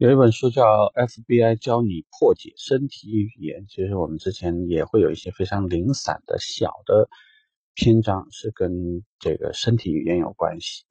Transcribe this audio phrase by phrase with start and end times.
[0.00, 0.62] 有一本书叫
[0.94, 7.10] 《FBI 教你破解身体语言》，其实我们之前也会有一些非常零散的小的
[7.74, 10.86] 篇章是跟这个身体语言有关系。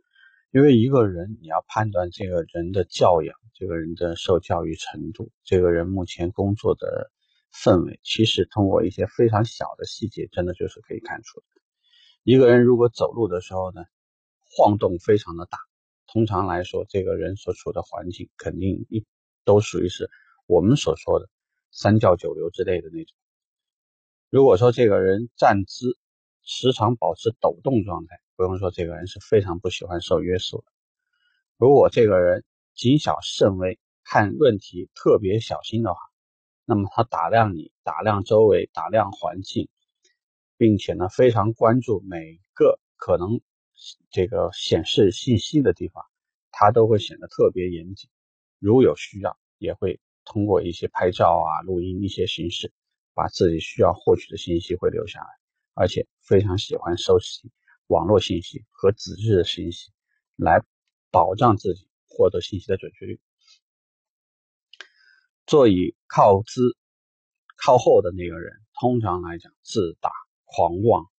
[0.52, 7.10] 因为一个人你要判断这个人的教养、这个人的受教育程度、这个人目前工作的
[7.52, 11.46] 氛围，其实通过一些非常小的细节，真的就是可以看出的。
[12.22, 13.82] 一个人如果走路的时候呢，
[14.52, 15.58] 晃动非常的大。
[16.12, 19.06] 通常来说，这个人所处的环境肯定一
[19.46, 20.10] 都属于是
[20.48, 21.30] 我们所说的
[21.72, 23.16] 三教九流之类的那种。
[24.32, 25.98] 如果说这个人站姿
[26.44, 30.64] 时常保持抖动状态，不用说，这个人是非常不喜欢受约束的。
[31.58, 36.00] 如果这个人谨小慎微，看问题特别小心的话，
[36.66, 39.70] 那么他打量你、打量周围、打量环境，
[40.58, 43.42] 并且呢非常关注每个可能。
[44.12, 46.04] 这个显示信息的地方，
[46.52, 48.10] 它都会显得特别严谨。
[48.60, 52.74] 如有需要，也会通过一些拍照啊、录音一些形式，
[53.14, 55.28] 把自己需要获取的信息会留下来。
[55.74, 57.52] 而且非常喜欢收集
[57.88, 59.92] 网络信息和纸质的信息，
[60.36, 60.62] 来
[61.10, 63.20] 保障自己获得信息的准确率。
[65.46, 66.76] 座椅靠姿
[67.56, 70.12] 靠后的那个人，通常来讲自大
[70.44, 71.10] 狂妄。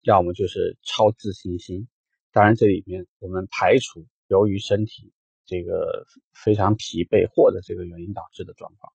[0.00, 1.86] 要么就是超自信心，
[2.32, 5.12] 当然这里面我们排除由于身体
[5.44, 8.92] 这个非常疲惫或者这个原因导致的状况。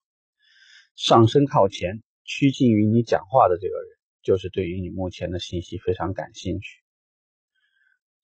[0.95, 3.89] 上身靠前，趋近于你讲话的这个人，
[4.23, 6.81] 就是对于你目前的信息非常感兴趣。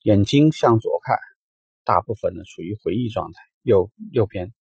[0.01, 1.15] 眼睛向左看，
[1.83, 4.51] 大部分呢处于回忆状态，右右边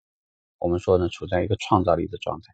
[0.58, 2.52] 我们说呢处在一个创造力的状态。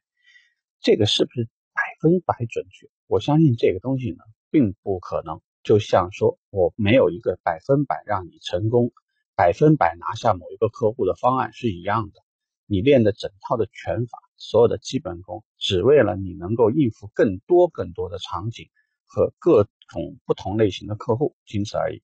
[0.80, 2.88] 这个是不是百分百准确？
[3.08, 4.18] 我相信这个东西呢
[4.50, 5.42] 并不可能。
[5.62, 8.92] 就像说，我没有一个百分百让你成功、
[9.34, 12.22] 百分百拿下某一个客户的方案是一样的。
[12.64, 18.68] 你练的整套的拳法，所有的基本功，只为了你能够应付更多更多的场景
[19.06, 22.02] 和各种不同类型的客户，仅此而已。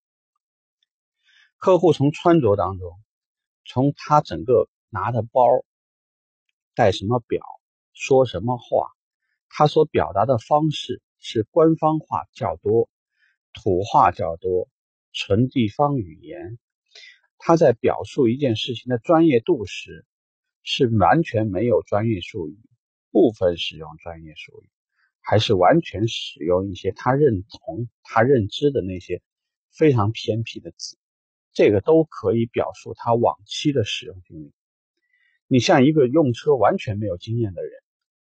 [1.58, 2.98] 客户从穿着当中，
[3.64, 5.42] 从他整个拿的包、
[6.74, 7.42] 带什么表、
[7.92, 8.90] 说什么话，
[9.48, 12.88] 他所表达的方式是官方化较多。
[13.54, 14.68] 土话较多，
[15.12, 16.58] 纯地方语言。
[17.38, 20.04] 他在表述一件事情的专业度时，
[20.62, 22.58] 是完全没有专业术语，
[23.10, 24.70] 部分使用专业术语，
[25.20, 29.22] 还是完全使用一些他认同、他认知的那些
[29.70, 30.96] 非常偏僻的词，
[31.52, 34.52] 这个都可以表述他往期的使用经历。
[35.46, 37.72] 你像一个用车完全没有经验的人，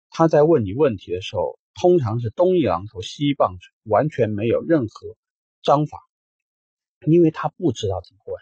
[0.08, 5.16] 他在问你问题的时候，通常是东一榔头西一棒槌，完全没有任何。
[5.62, 5.98] 章法，
[7.06, 8.37] 因为他不知道怎么问。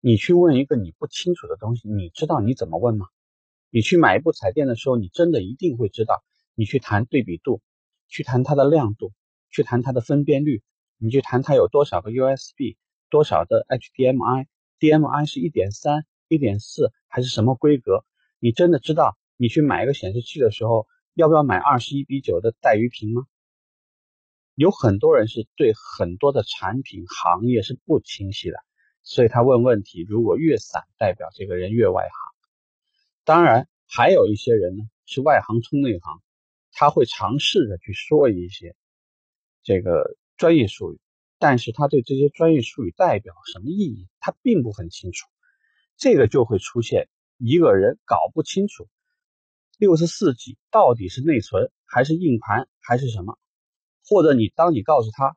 [0.00, 3.06] 你去问一个你不清楚的东西，你知道你怎么问吗？
[3.70, 6.22] 你去买一部彩电的时候，你真的一定会知道。
[6.54, 7.62] 你去谈对比度，
[8.06, 9.12] 去谈它的亮度，
[9.50, 10.62] 去谈它的分辨率，
[10.98, 12.76] 你去谈它有多少个 USB，
[13.08, 18.04] 多少的 HDMI，DMI 是一点三、一点四还是什么规格？
[18.38, 19.16] 你真的知道？
[19.36, 23.22] 你去买一个显示器的时候，要不要买二十一比九的带鱼屏吗？
[24.54, 28.56] 有很多人是对很多的产品行业是不清晰的，
[29.02, 32.10] 所以他问问题如果越散，代表这个人越外行。
[33.24, 36.22] 当然，还有一些人呢是外行冲内行，
[36.72, 38.76] 他会尝试着去说一些
[39.64, 41.00] 这个专业术语，
[41.38, 45.26] 但是他对这些专业术语代表什么意义，他并不很清楚。
[45.96, 48.88] 这个就会出现一个人搞不清楚
[49.78, 53.36] 六十四 G 到底是内存还是硬盘还是什么。
[54.06, 55.36] 或者你当你告诉他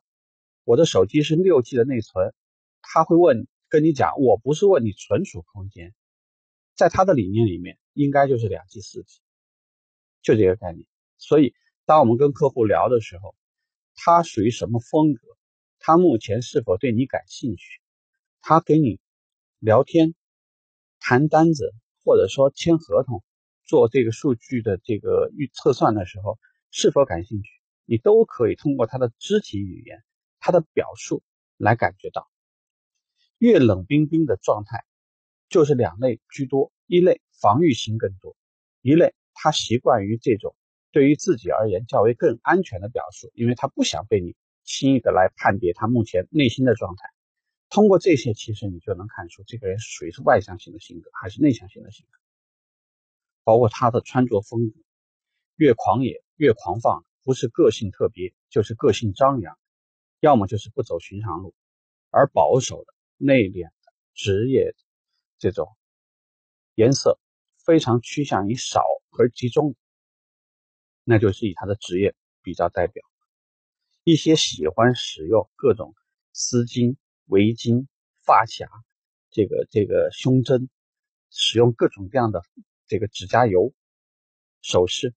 [0.64, 2.34] 我的手机是六 G 的内存，
[2.82, 5.94] 他会问跟你讲，我不是问你存储空间，
[6.76, 9.20] 在他的理念里面应该就是两 G 四 G，
[10.22, 10.86] 就这个概念。
[11.18, 11.54] 所以
[11.86, 13.36] 当我们跟客户聊的时候，
[13.96, 15.22] 他属于什么风格？
[15.80, 17.82] 他目前是否对你感兴趣？
[18.42, 19.00] 他跟你
[19.60, 20.16] 聊天、
[21.00, 21.74] 谈单子，
[22.04, 23.24] 或者说签合同、
[23.66, 26.38] 做这个数据的这个预测算的时候，
[26.72, 27.57] 是否感兴趣？
[27.90, 30.04] 你都可以通过他的肢体语言、
[30.40, 31.24] 他的表述
[31.56, 32.30] 来感觉到。
[33.38, 34.84] 越冷冰冰的状态，
[35.48, 38.36] 就是两类居多：一类防御心更多，
[38.82, 40.54] 一类他习惯于这种
[40.92, 44.36] 对于自己而言较为更安全的表述，因为他不想被你
[44.66, 47.10] 轻易的来判别他目前内心的状态。
[47.70, 52.20] 通过这些，其实你就能看出这个人属于是外向型的性格还是内向型的性格，
[53.46, 54.76] 包括他的穿着风格，
[55.56, 57.06] 越狂野越狂放。
[57.28, 59.60] 不是个性特别，就是个性张扬，
[60.22, 61.54] 要么就是不走寻常路，
[62.10, 64.74] 而保守的、内敛的、职业
[65.38, 65.68] 这种
[66.76, 67.20] 颜色
[67.58, 68.82] 非常趋向于少
[69.20, 69.76] 而集中，
[71.04, 73.04] 那就是以他的职业比较代表。
[74.06, 75.94] 一些喜欢使用各种
[76.32, 76.96] 丝巾、
[77.26, 77.88] 围巾、
[78.24, 78.72] 发卡、
[79.32, 80.70] 这个这个胸针，
[81.30, 82.42] 使用各种各样的
[82.86, 83.74] 这个指甲油、
[84.62, 85.14] 首饰，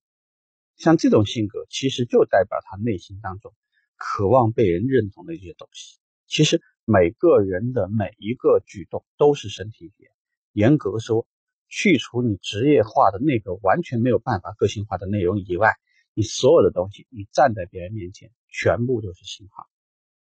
[0.77, 3.53] 像这种性格，其实就代表他内心当中
[3.95, 5.99] 渴望被人认同的一些东西。
[6.27, 10.11] 其实每个人的每一个举动都是身体语言。
[10.53, 11.27] 严格说，
[11.69, 15.75] 去除你职业化的那个完全没有办法个性化的内容以外，
[16.13, 19.67] 你所有的东西，你站在别人面前，全部都是信号。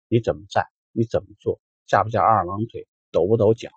[0.08, 3.70] 你怎么站，你怎么做，架不架二郎腿，抖不抖脚，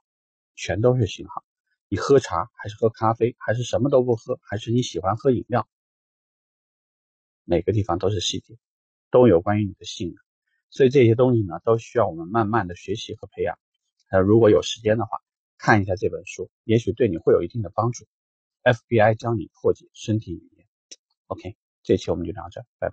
[0.56, 1.44] 全都是信号。
[1.88, 5.68] 你喝茶还是喝咖啡，还是什么都不喝，还是你喜欢喝饮料，
[7.46, 8.58] 每个地方都是细节，
[9.12, 10.22] 都有关于你的性格。
[10.70, 13.58] 所以这些东西呢，都需要我们慢慢的学习和培养。
[14.10, 15.20] 呃，如果有时间的话。
[15.56, 18.06] 看一下这本书，也许对你会有一定的帮助。
[18.64, 20.68] FBI 教你破解身体语言。
[21.28, 22.92] OK，这期我们就聊这，拜拜。